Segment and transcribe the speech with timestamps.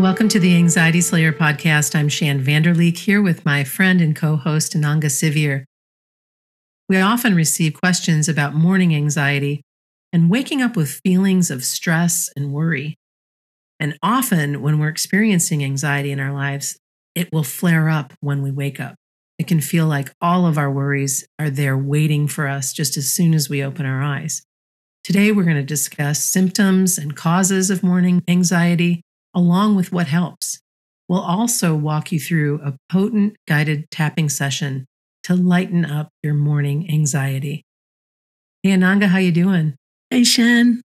[0.00, 1.94] Welcome to the Anxiety Slayer podcast.
[1.94, 5.64] I'm Shann Vander Leek here with my friend and co host Ananga Sivyer.
[6.88, 9.60] We often receive questions about morning anxiety
[10.10, 12.96] and waking up with feelings of stress and worry.
[13.78, 16.78] And often, when we're experiencing anxiety in our lives,
[17.14, 18.94] it will flare up when we wake up.
[19.38, 23.12] It can feel like all of our worries are there waiting for us just as
[23.12, 24.42] soon as we open our eyes.
[25.04, 29.02] Today, we're going to discuss symptoms and causes of morning anxiety,
[29.34, 30.60] along with what helps.
[31.08, 34.86] We'll also walk you through a potent guided tapping session
[35.24, 37.62] to lighten up your morning anxiety.
[38.62, 39.74] Hey Ananga, how you doing?
[40.10, 40.82] Hey Shann.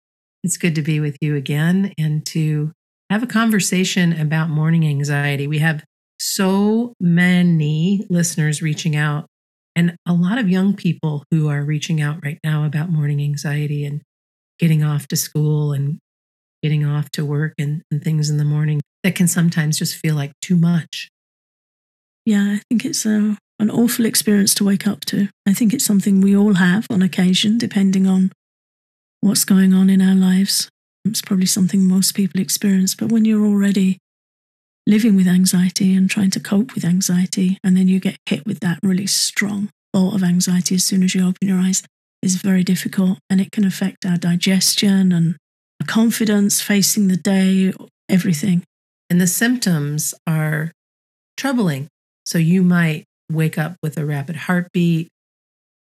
[0.43, 2.71] It's good to be with you again and to
[3.09, 5.47] have a conversation about morning anxiety.
[5.47, 5.83] We have
[6.19, 9.25] so many listeners reaching out
[9.75, 13.85] and a lot of young people who are reaching out right now about morning anxiety
[13.85, 14.01] and
[14.59, 15.99] getting off to school and
[16.61, 20.15] getting off to work and, and things in the morning that can sometimes just feel
[20.15, 21.09] like too much.
[22.25, 25.29] Yeah, I think it's a, an awful experience to wake up to.
[25.47, 28.31] I think it's something we all have on occasion, depending on
[29.21, 30.69] what's going on in our lives.
[31.03, 32.93] It's probably something most people experience.
[32.93, 33.97] But when you're already
[34.85, 38.59] living with anxiety and trying to cope with anxiety, and then you get hit with
[38.59, 41.83] that really strong bolt of anxiety as soon as you open your eyes,
[42.21, 45.37] is very difficult and it can affect our digestion and
[45.87, 47.73] confidence facing the day,
[48.09, 48.63] everything.
[49.09, 50.71] And the symptoms are
[51.37, 51.87] troubling.
[52.25, 55.07] So you might wake up with a rapid heartbeat,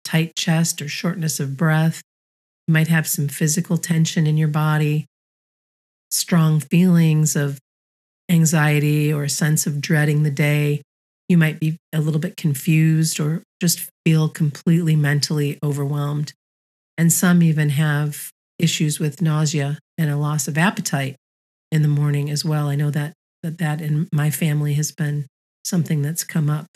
[0.04, 2.02] tight chest, or shortness of breath.
[2.66, 5.06] You might have some physical tension in your body,
[6.10, 7.58] strong feelings of
[8.28, 10.82] anxiety or a sense of dreading the day.
[11.28, 16.32] You might be a little bit confused or just feel completely mentally overwhelmed.
[16.98, 21.16] And some even have issues with nausea and a loss of appetite
[21.70, 22.68] in the morning as well.
[22.68, 23.12] I know that
[23.42, 25.26] that, that in my family has been
[25.64, 26.66] something that's come up.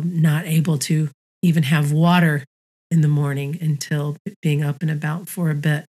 [0.00, 1.10] I'm not able to
[1.42, 2.44] even have water
[2.90, 5.84] in the morning until being up and about for a bit.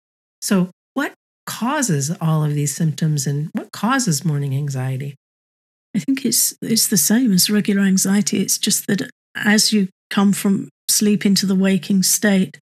[0.43, 1.15] So, what
[1.47, 5.15] causes all of these symptoms and what causes morning anxiety?
[5.95, 8.41] I think it's it's the same as regular anxiety.
[8.41, 12.59] It's just that as you come from sleep into the waking state,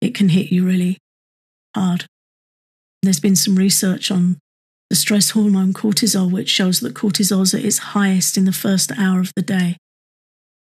[0.00, 0.98] it can hit you really
[1.74, 2.06] hard.
[3.02, 4.38] There's been some research on
[4.90, 8.92] the stress hormone cortisol, which shows that cortisol is at its highest in the first
[8.98, 9.76] hour of the day.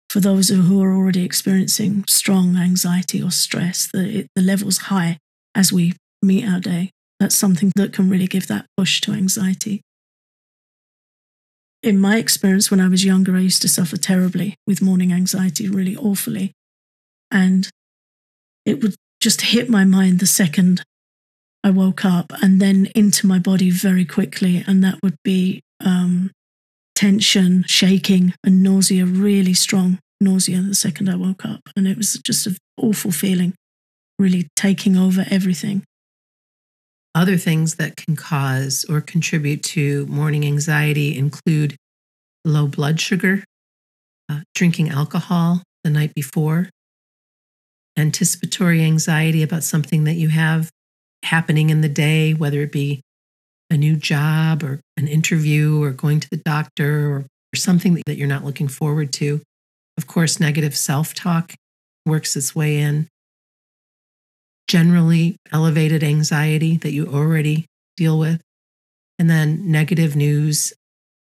[0.10, 5.18] For those who are already experiencing strong anxiety or stress, the, the level's high
[5.56, 6.92] as we meet our day.
[7.20, 9.82] That's something that can really give that push to anxiety
[11.84, 15.68] in my experience, when I was younger, I used to suffer terribly with morning anxiety,
[15.68, 16.54] really awfully.
[17.30, 17.70] And
[18.66, 20.82] it would just hit my mind the second
[21.64, 24.64] I woke up and then into my body very quickly.
[24.68, 26.32] And that would be um,
[26.96, 31.62] tension, shaking, and nausea, really strong nausea the second I woke up.
[31.76, 33.54] And it was just an awful feeling,
[34.20, 35.84] really taking over everything.
[37.16, 41.76] Other things that can cause or contribute to morning anxiety include
[42.44, 43.44] low blood sugar,
[44.30, 46.70] uh, drinking alcohol the night before,
[47.98, 50.72] anticipatory anxiety about something that you have
[51.24, 53.02] happening in the day, whether it be
[53.70, 58.18] a new job or an interview or going to the doctor or, or something that
[58.18, 59.42] you're not looking forward to.
[59.98, 61.54] Of course, negative self talk
[62.06, 63.08] works its way in
[64.68, 67.66] generally elevated anxiety that you already
[67.98, 68.42] deal with,
[69.20, 70.74] and then negative news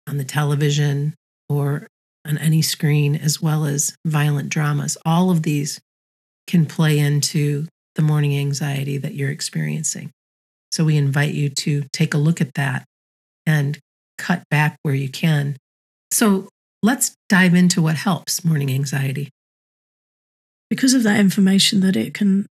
[0.07, 1.13] on the television
[1.47, 1.87] or
[2.27, 4.97] on any screen, as well as violent dramas.
[5.05, 5.79] All of these
[6.47, 7.67] can play into
[7.99, 10.09] the morning anxiety that you're experiencing.
[10.71, 12.85] So we invite you to take a look at that
[13.45, 13.77] and
[14.17, 15.57] cut back where you can.
[16.09, 16.47] So
[16.81, 19.31] let's dive into what helps morning anxiety.
[20.69, 22.45] Because of that information that it can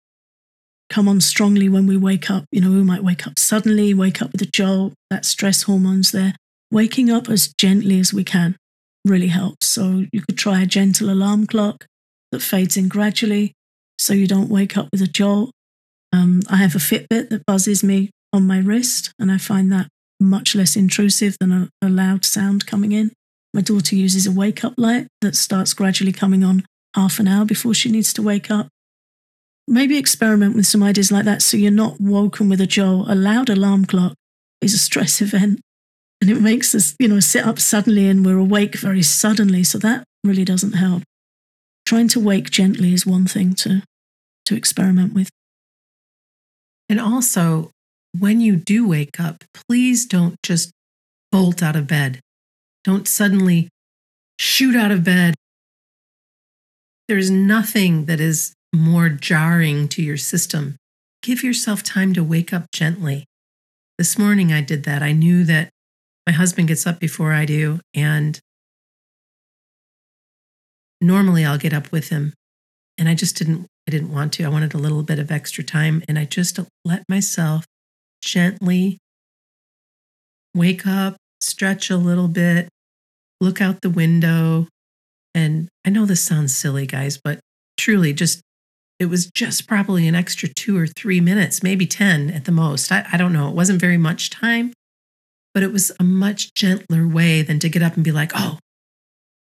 [0.89, 2.43] come on strongly when we wake up.
[2.51, 6.11] You know, we might wake up suddenly, wake up with a jolt, that stress hormone's
[6.11, 6.35] there.
[6.71, 8.57] Waking up as gently as we can
[9.05, 9.67] really helps.
[9.67, 11.85] So you could try a gentle alarm clock
[12.33, 13.53] that fades in gradually
[13.97, 15.51] so you don't wake up with a jolt.
[16.13, 19.87] Um, I have a Fitbit that buzzes me on my wrist, and I find that
[20.19, 23.11] much less intrusive than a, a loud sound coming in.
[23.53, 26.65] My daughter uses a wake up light that starts gradually coming on
[26.95, 28.67] half an hour before she needs to wake up
[29.67, 33.09] maybe experiment with some ideas like that so you're not woken with a jolt.
[33.09, 34.13] A loud alarm clock
[34.61, 35.59] is a stress event
[36.21, 39.63] and it makes us, you know, sit up suddenly and we're awake very suddenly.
[39.63, 41.03] So that really doesn't help.
[41.87, 43.81] Trying to wake gently is one thing to,
[44.45, 45.29] to experiment with.
[46.89, 47.71] And also,
[48.11, 50.73] when you do wake up, please don't just
[51.31, 52.19] bolt out of bed.
[52.83, 53.69] Don't suddenly
[54.37, 55.35] shoot out of bed.
[57.07, 60.75] There's nothing that is more jarring to your system.
[61.21, 63.23] Give yourself time to wake up gently.
[63.97, 65.01] This morning I did that.
[65.01, 65.69] I knew that
[66.25, 68.41] my husband gets up before I do, and
[71.01, 72.33] normally I'll get up with him.
[72.97, 74.43] And I just didn't I didn't want to.
[74.43, 77.65] I wanted a little bit of extra time and I just let myself
[78.21, 78.97] gently
[80.53, 82.67] wake up, stretch a little bit,
[83.39, 84.67] look out the window.
[85.33, 87.39] And I know this sounds silly, guys, but
[87.77, 88.41] truly just
[88.99, 92.91] it was just probably an extra two or three minutes, maybe 10 at the most.
[92.91, 93.47] I, I don't know.
[93.47, 94.73] It wasn't very much time,
[95.53, 98.57] but it was a much gentler way than to get up and be like, oh,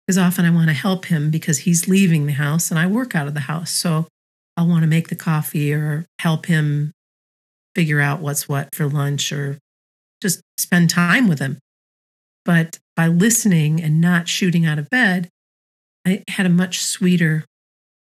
[0.07, 3.13] because often I want to help him because he's leaving the house and I work
[3.13, 3.71] out of the house.
[3.71, 4.07] So
[4.55, 6.93] I'll want to make the coffee or help him
[7.75, 9.59] figure out what's what for lunch or
[10.21, 11.59] just spend time with him.
[12.45, 15.29] But by listening and not shooting out of bed,
[16.05, 17.43] I had a much sweeter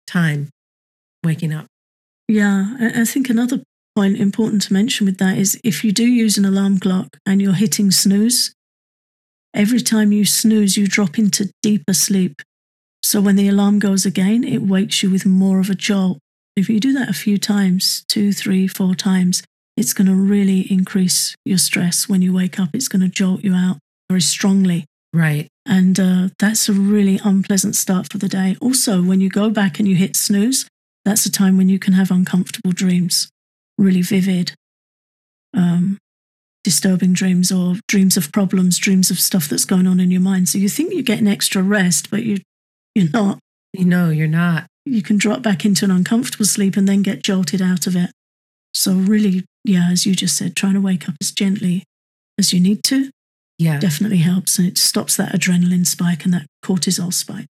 [0.06, 0.50] time
[1.24, 1.66] waking up.
[2.28, 3.62] Yeah, I think another
[3.96, 7.40] point important to mention with that is if you do use an alarm clock and
[7.40, 8.52] you're hitting snooze,
[9.58, 12.40] every time you snooze, you drop into deeper sleep.
[13.02, 16.18] So when the alarm goes again, it wakes you with more of a jolt.
[16.56, 19.42] If you do that a few times, two, three, four times,
[19.76, 22.70] it's going to really increase your stress when you wake up.
[22.72, 23.78] It's going to jolt you out
[24.08, 24.84] very strongly.
[25.12, 25.48] Right.
[25.66, 28.56] And uh, that's a really unpleasant start for the day.
[28.60, 30.66] Also, when you go back and you hit snooze,
[31.04, 33.28] that's a time when you can have uncomfortable dreams,
[33.78, 34.52] really vivid,
[35.54, 35.98] um,
[36.68, 40.50] disturbing dreams, or dreams of problems, dreams of stuff that's going on in your mind.
[40.50, 42.38] So you think you're getting extra rest, but you,
[42.94, 43.38] you're not.
[43.72, 44.66] You know, you're not.
[44.84, 48.10] You can drop back into an uncomfortable sleep and then get jolted out of it.
[48.74, 51.84] So, really, yeah, as you just said, trying to wake up as gently
[52.38, 53.08] as you need to
[53.58, 53.78] yeah.
[53.78, 54.58] definitely helps.
[54.58, 57.46] And it stops that adrenaline spike and that cortisol spike.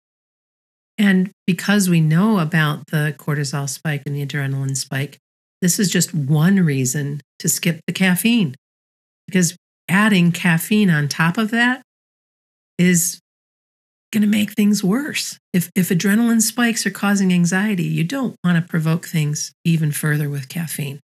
[0.97, 5.19] And because we know about the cortisol spike and the adrenaline spike,
[5.61, 8.55] this is just one reason to skip the caffeine.
[9.33, 9.57] Because
[9.89, 11.81] adding caffeine on top of that
[12.77, 13.19] is
[14.11, 15.39] going to make things worse.
[15.53, 20.29] If, if adrenaline spikes are causing anxiety, you don't want to provoke things even further
[20.29, 20.99] with caffeine.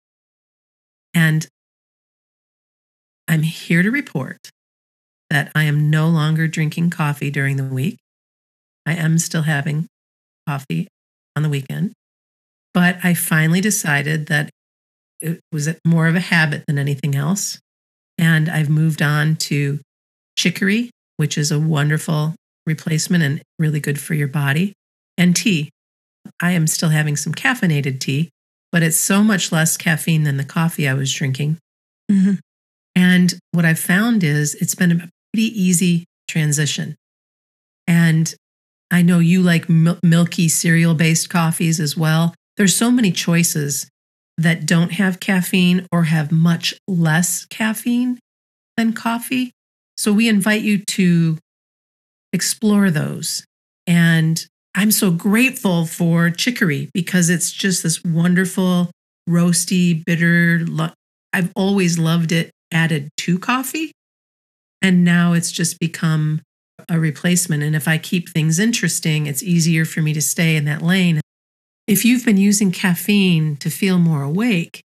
[1.15, 1.47] And
[3.27, 4.51] I'm here to report
[5.31, 7.97] that I am no longer drinking coffee during the week.
[8.85, 9.87] I am still having
[10.47, 10.87] coffee
[11.35, 11.95] on the weekend,
[12.75, 14.51] but I finally decided that
[15.19, 17.59] it was more of a habit than anything else.
[18.19, 19.81] And I've moved on to
[20.37, 22.35] chicory, which is a wonderful
[22.67, 24.73] replacement and really good for your body,
[25.17, 25.71] and tea.
[26.43, 28.31] I am still having some caffeinated tea,
[28.71, 31.59] but it's so much less caffeine than the coffee I was drinking.
[32.11, 32.35] Mm-hmm.
[32.95, 36.97] And what I've found is it's been a pretty easy transition.
[37.87, 38.35] And
[38.91, 42.35] I know you like mil- milky cereal based coffees as well.
[42.57, 43.89] There's so many choices
[44.39, 48.19] that don't have caffeine or have much less caffeine
[48.77, 49.51] than coffee.
[49.97, 51.39] So we invite you to
[52.33, 53.45] explore those.
[53.87, 58.91] And I'm so grateful for chicory because it's just this wonderful,
[59.29, 60.61] roasty, bitter.
[60.65, 60.93] Lo-
[61.33, 63.91] I've always loved it added to coffee.
[64.81, 66.43] And now it's just become
[66.89, 67.65] a replacement.
[67.65, 71.21] And if I keep things interesting, it's easier for me to stay in that lane.
[71.89, 74.83] If you've been using caffeine to feel more awake,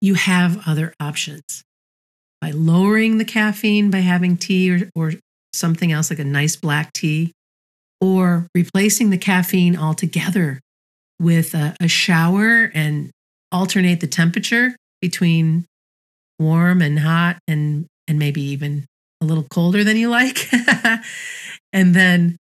[0.00, 1.62] you have other options.
[2.40, 5.12] By lowering the caffeine by having tea or, or
[5.52, 7.32] something else like a nice black tea,
[8.00, 10.60] or replacing the caffeine altogether
[11.20, 13.10] with a, a shower and
[13.52, 15.66] alternate the temperature between
[16.38, 18.86] warm and hot and and maybe even
[19.20, 20.48] a little colder than you like.
[21.74, 22.38] and then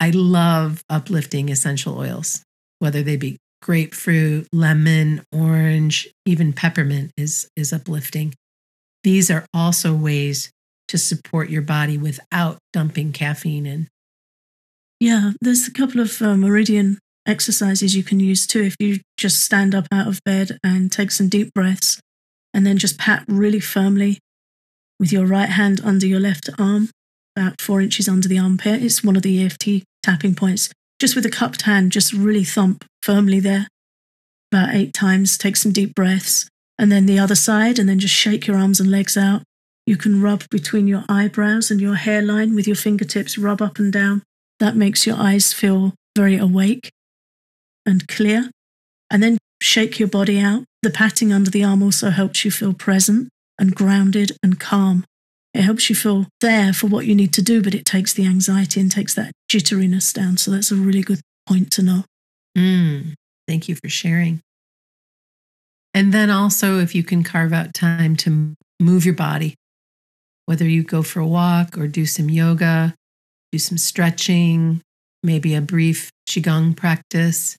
[0.00, 2.42] I love uplifting essential oils,
[2.78, 8.34] whether they be grapefruit, lemon, orange, even peppermint is, is uplifting.
[9.04, 10.50] These are also ways
[10.88, 13.88] to support your body without dumping caffeine in.
[14.98, 18.62] Yeah, there's a couple of uh, meridian exercises you can use too.
[18.62, 22.00] If you just stand up out of bed and take some deep breaths
[22.52, 24.18] and then just pat really firmly
[24.98, 26.90] with your right hand under your left arm,
[27.36, 28.82] about four inches under the armpit.
[28.82, 30.70] It's one of the EFT tapping points.
[30.98, 33.66] Just with a cupped hand, just really thump firmly there
[34.52, 35.38] about eight times.
[35.38, 36.48] Take some deep breaths.
[36.78, 39.42] And then the other side, and then just shake your arms and legs out.
[39.86, 43.92] You can rub between your eyebrows and your hairline with your fingertips, rub up and
[43.92, 44.22] down.
[44.58, 46.90] That makes your eyes feel very awake
[47.84, 48.50] and clear.
[49.10, 50.64] And then shake your body out.
[50.82, 53.28] The patting under the arm also helps you feel present
[53.58, 55.04] and grounded and calm.
[55.52, 58.24] It helps you feel there for what you need to do, but it takes the
[58.24, 60.36] anxiety and takes that jitteriness down.
[60.36, 62.04] So that's a really good point to know.
[62.56, 63.14] Mm,
[63.48, 64.40] thank you for sharing.
[65.92, 69.56] And then also, if you can carve out time to move your body,
[70.46, 72.94] whether you go for a walk or do some yoga,
[73.50, 74.82] do some stretching,
[75.22, 77.56] maybe a brief Qigong practice,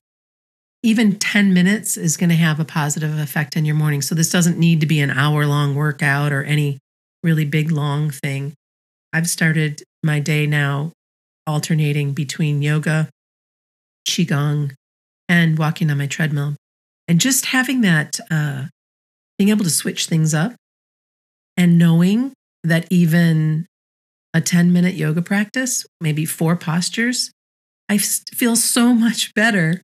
[0.82, 4.00] even 10 minutes is going to have a positive effect on your morning.
[4.00, 6.78] So, this doesn't need to be an hour long workout or any
[7.22, 8.54] really big, long thing.
[9.12, 10.92] I've started my day now
[11.46, 13.08] alternating between yoga,
[14.08, 14.74] Qigong,
[15.28, 16.56] and walking on my treadmill.
[17.08, 18.66] And just having that, uh,
[19.38, 20.54] being able to switch things up
[21.56, 23.66] and knowing that even
[24.34, 27.30] a 10 minute yoga practice, maybe four postures,
[27.88, 29.82] I feel so much better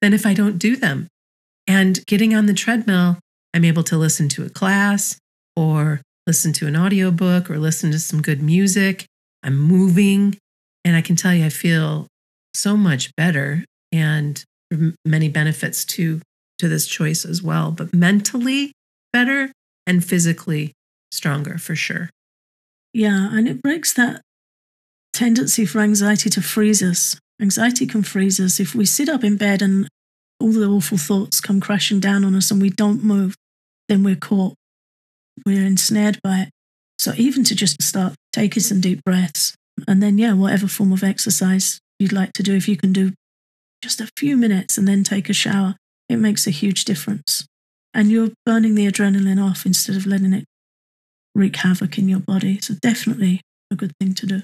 [0.00, 1.06] than if I don't do them.
[1.66, 3.18] And getting on the treadmill,
[3.54, 5.18] I'm able to listen to a class
[5.54, 9.06] or listen to an audiobook or listen to some good music.
[9.42, 10.36] I'm moving
[10.84, 12.06] and I can tell you I feel
[12.54, 14.42] so much better and
[15.04, 16.20] many benefits to
[16.58, 18.72] to this choice as well, but mentally
[19.12, 19.50] better
[19.86, 20.72] and physically
[21.10, 22.08] stronger for sure.
[22.94, 24.20] Yeah, and it breaks that
[25.12, 27.18] tendency for anxiety to freeze us.
[27.40, 29.88] Anxiety can freeze us if we sit up in bed and
[30.38, 33.34] all the awful thoughts come crashing down on us and we don't move,
[33.88, 34.54] then we're caught.
[35.44, 36.50] We're ensnared by it.
[36.98, 39.54] So even to just start taking some deep breaths
[39.88, 43.12] and then, yeah, whatever form of exercise you'd like to do, if you can do
[43.82, 45.76] just a few minutes and then take a shower,
[46.08, 47.46] it makes a huge difference.
[47.94, 50.44] And you're burning the adrenaline off instead of letting it
[51.34, 52.60] wreak havoc in your body.
[52.60, 54.42] So definitely a good thing to do.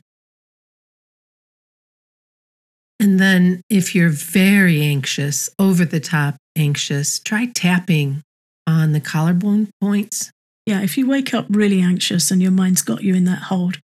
[3.00, 8.22] And then, if you're very anxious, over the top anxious, try tapping
[8.66, 10.32] on the collarbone points.
[10.68, 13.78] Yeah, if you wake up really anxious and your mind's got you in that hold,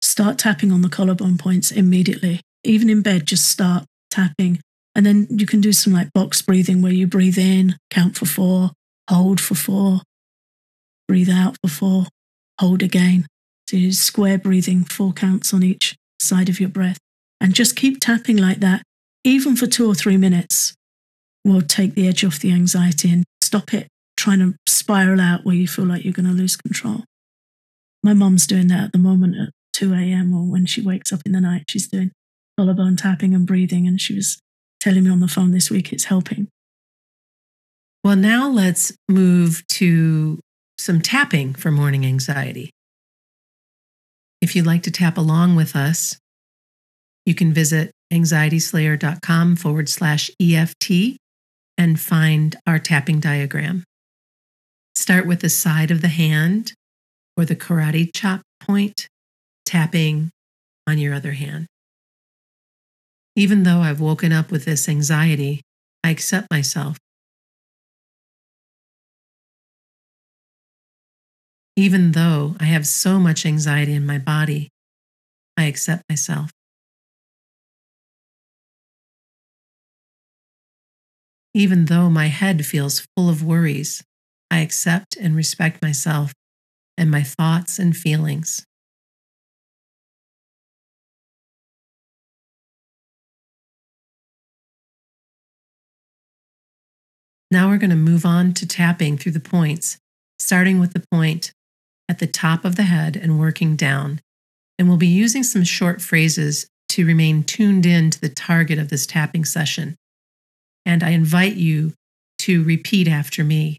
[0.00, 2.40] start tapping on the collarbone points immediately.
[2.64, 4.60] Even in bed, just start tapping.
[4.94, 8.24] And then you can do some like box breathing where you breathe in, count for
[8.24, 8.70] four,
[9.10, 10.00] hold for four,
[11.06, 12.04] breathe out for four,
[12.58, 13.26] hold again.
[13.68, 16.96] So you square breathing, four counts on each side of your breath
[17.42, 18.82] and just keep tapping like that,
[19.22, 20.72] even for two or three minutes,
[21.44, 23.88] will take the edge off the anxiety and stop it
[24.26, 27.04] trying to spiral out where you feel like you're going to lose control.
[28.02, 30.34] My mum's doing that at the moment at 2 a.m.
[30.34, 32.10] or when she wakes up in the night, she's doing
[32.58, 33.86] collarbone tapping and breathing.
[33.86, 34.40] And she was
[34.80, 36.48] telling me on the phone this week it's helping.
[38.02, 40.40] Well, now let's move to
[40.76, 42.70] some tapping for morning anxiety.
[44.40, 46.18] If you'd like to tap along with us,
[47.24, 51.16] you can visit anxietyslayer.com forward slash EFT
[51.78, 53.84] and find our tapping diagram.
[55.06, 56.72] Start with the side of the hand
[57.36, 59.06] or the karate chop point,
[59.64, 60.32] tapping
[60.84, 61.68] on your other hand.
[63.36, 65.60] Even though I've woken up with this anxiety,
[66.02, 66.98] I accept myself.
[71.76, 74.70] Even though I have so much anxiety in my body,
[75.56, 76.50] I accept myself.
[81.54, 84.02] Even though my head feels full of worries,
[84.50, 86.32] I accept and respect myself
[86.96, 88.64] and my thoughts and feelings.
[97.50, 99.98] Now we're going to move on to tapping through the points,
[100.38, 101.52] starting with the point
[102.08, 104.20] at the top of the head and working down.
[104.78, 108.88] And we'll be using some short phrases to remain tuned in to the target of
[108.88, 109.96] this tapping session.
[110.84, 111.94] And I invite you
[112.40, 113.78] to repeat after me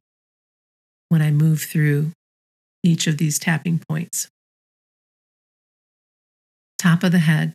[1.09, 2.11] when I move through
[2.83, 4.27] each of these tapping points.
[6.77, 7.53] Top of the head,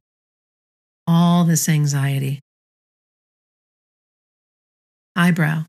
[1.07, 2.41] all this anxiety.
[5.15, 5.65] Eyebrow,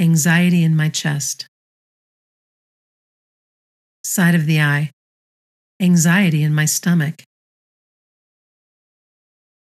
[0.00, 1.46] anxiety in my chest.
[4.04, 4.90] Side of the eye,
[5.80, 7.22] anxiety in my stomach.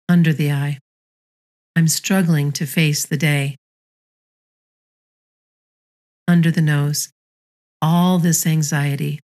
[0.09, 0.79] Under the eye,
[1.75, 3.57] I'm struggling to face the day.
[6.29, 7.11] Under the nose,
[7.89, 9.21] all this anxiety.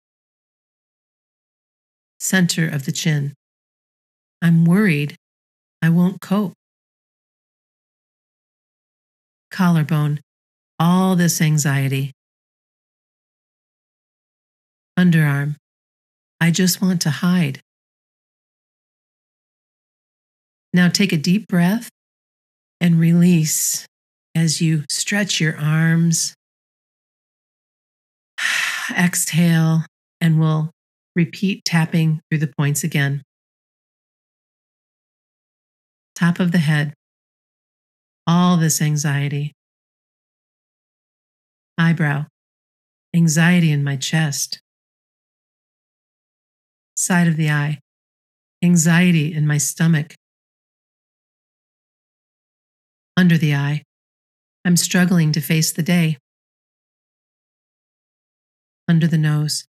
[2.20, 3.34] Center of the chin.
[4.40, 5.16] I'm worried
[5.82, 6.54] I won't cope.
[9.50, 10.20] Collarbone,
[10.78, 12.12] all this anxiety.
[14.98, 15.56] Underarm,
[16.40, 17.62] I just want to hide.
[20.72, 21.90] Now take a deep breath
[22.80, 23.88] and release
[24.36, 26.36] as you stretch your arms.
[28.92, 29.86] Exhale,
[30.20, 30.72] and we'll
[31.16, 33.24] repeat tapping through the points again.
[36.16, 36.94] Top of the head,
[38.28, 39.54] all this anxiety.
[41.78, 42.26] Eyebrow,
[43.16, 44.60] anxiety in my chest.
[46.96, 47.80] Side of the eye,
[48.64, 50.14] anxiety in my stomach.
[53.18, 53.84] Under the eye,
[54.64, 56.18] I'm struggling to face the day.
[58.92, 59.64] Under the nose,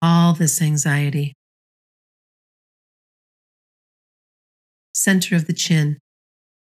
[0.00, 1.34] all this anxiety.
[4.94, 5.98] Center of the chin,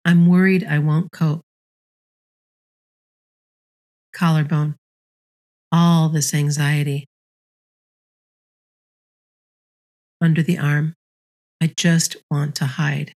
[0.03, 1.43] I'm worried I won't cope.
[4.15, 4.77] Collarbone,
[5.71, 7.05] all this anxiety.
[10.23, 10.95] Under the arm,
[11.61, 13.13] I just want to hide.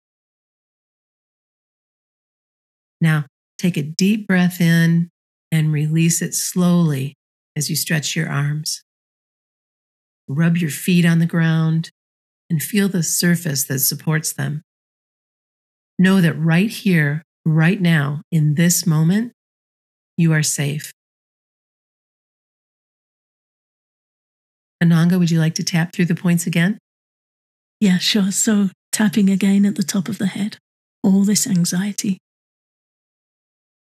[3.00, 3.26] Now,
[3.60, 5.12] take a deep breath in
[5.52, 7.14] and release it slowly
[7.56, 8.84] as you stretch your arms.
[10.28, 11.92] Rub your feet on the ground
[12.50, 14.62] and feel the surface that supports them.
[15.98, 19.32] Know that right here, right now, in this moment,
[20.18, 20.92] you are safe.
[24.84, 26.78] Ananga, would you like to tap through the points again?
[27.80, 28.32] Yeah, sure.
[28.32, 30.58] So tapping again at the top of the head,
[31.04, 32.18] all this anxiety.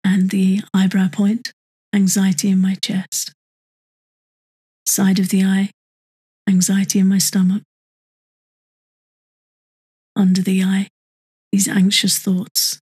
[0.04, 1.52] And the eyebrow point,
[1.94, 3.32] anxiety in my chest.
[4.86, 5.70] Side of the eye,
[6.48, 7.62] anxiety in my stomach.
[10.14, 10.88] Under the eye,
[11.50, 12.78] these anxious thoughts.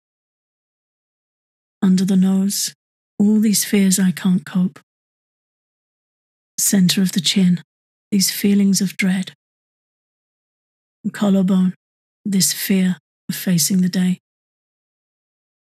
[1.80, 2.74] Under the nose,
[3.18, 4.80] all these fears I can't cope.
[6.58, 7.62] Center of the chin,
[8.10, 9.32] these feelings of dread.
[11.12, 11.74] Collarbone,
[12.24, 14.18] this fear of facing the day.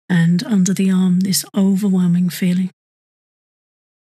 [0.10, 2.72] And under the arm, this overwhelming feeling.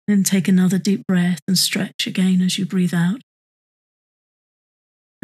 [0.07, 3.21] Then take another deep breath and stretch again as you breathe out.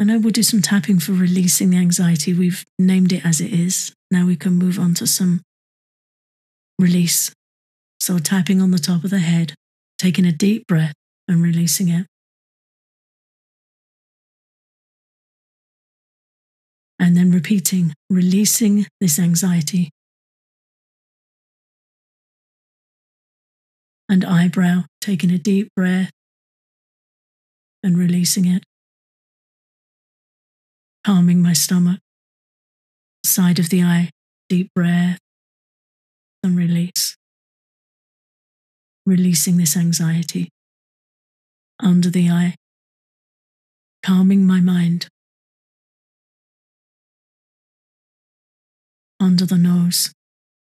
[0.00, 2.34] I know we'll do some tapping for releasing the anxiety.
[2.34, 3.94] We've named it as it is.
[4.10, 5.40] Now we can move on to some
[6.78, 7.32] release.
[8.00, 9.54] So, tapping on the top of the head,
[9.96, 10.92] taking a deep breath
[11.28, 12.06] and releasing it.
[16.98, 19.90] And then repeating, releasing this anxiety.
[24.14, 26.12] And eyebrow, taking a deep breath
[27.82, 28.62] and releasing it
[31.04, 31.98] calming my stomach,
[33.26, 34.10] side of the eye,
[34.48, 35.18] deep breath
[36.44, 37.16] and release.
[39.04, 40.48] Releasing this anxiety
[41.82, 42.54] under the eye,
[44.02, 45.08] calming my mind.
[49.20, 50.12] Under the nose,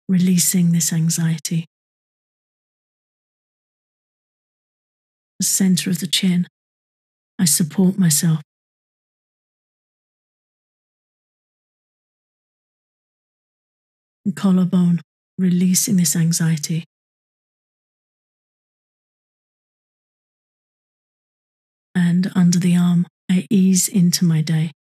[0.10, 1.68] releasing this anxiety.
[5.40, 6.48] The center of the chin,
[7.40, 8.42] I support myself
[14.36, 15.02] collarbone,
[15.38, 16.84] releasing this anxiety.
[21.96, 24.72] And under the arm, I ease into my day.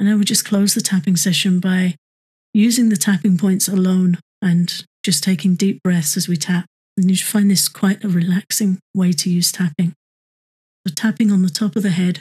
[0.00, 1.94] And I would just close the tapping session by
[2.54, 6.64] using the tapping points alone and just taking deep breaths as we tap.
[6.96, 9.92] And you should find this quite a relaxing way to use tapping.
[10.86, 12.20] So, tapping on the top of the head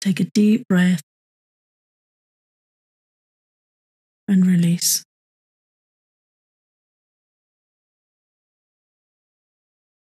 [0.00, 1.02] Take a deep breath
[4.26, 5.04] and release.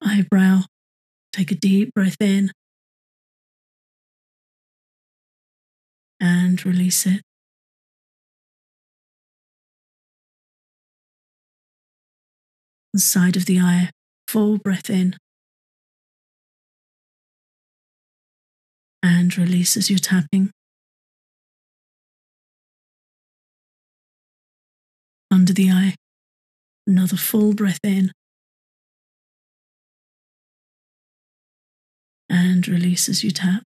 [0.01, 0.63] Eyebrow,
[1.33, 2.53] take a deep breath in
[6.21, 7.23] and release it.
[12.95, 13.91] The side of the eye,
[14.27, 15.15] full breath in.
[19.03, 20.51] And release as you're tapping.
[25.31, 25.95] Under the eye,
[26.87, 28.11] another full breath in.
[32.31, 33.65] And release as you tap.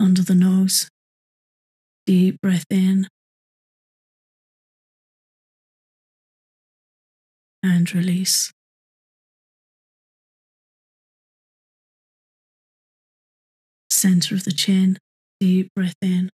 [0.00, 0.88] Under the nose,
[2.06, 3.06] deep breath in
[7.62, 8.52] and release.
[13.98, 14.96] center of the chin.
[15.40, 16.30] Deep breath in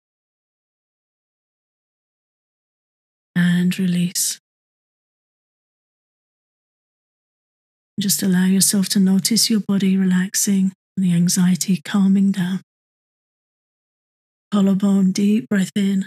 [3.36, 4.40] and release.
[8.00, 12.62] Just allow yourself to notice your body relaxing and the anxiety calming down.
[14.52, 16.06] Collarbone, deep breath in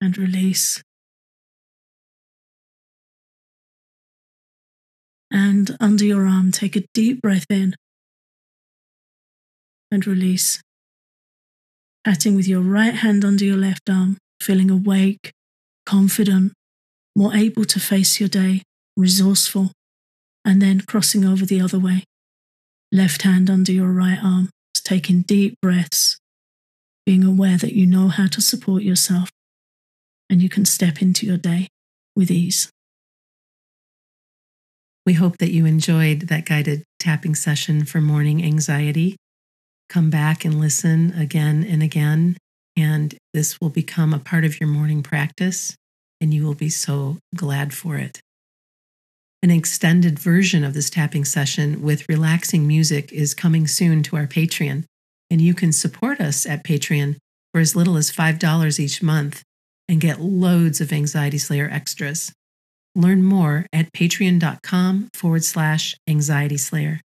[0.00, 0.82] and release.
[5.30, 7.74] And under your arm, take a deep breath in
[9.90, 10.60] and release.
[12.04, 15.32] Patting with your right hand under your left arm, feeling awake,
[15.84, 16.52] confident,
[17.16, 18.62] more able to face your day,
[18.96, 19.72] resourceful,
[20.44, 22.04] and then crossing over the other way.
[22.92, 26.18] Left hand under your right arm, taking deep breaths,
[27.04, 29.30] being aware that you know how to support yourself
[30.30, 31.68] and you can step into your day
[32.14, 32.70] with ease.
[35.06, 39.14] We hope that you enjoyed that guided tapping session for morning anxiety.
[39.88, 42.36] Come back and listen again and again,
[42.76, 45.76] and this will become a part of your morning practice,
[46.20, 48.20] and you will be so glad for it.
[49.44, 54.26] An extended version of this tapping session with relaxing music is coming soon to our
[54.26, 54.82] Patreon,
[55.30, 57.14] and you can support us at Patreon
[57.52, 59.44] for as little as $5 each month
[59.88, 62.32] and get loads of Anxiety Slayer extras.
[62.96, 67.00] Learn more at patreon.com forward slash anxiety slayer.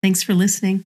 [0.00, 0.84] Thanks for listening.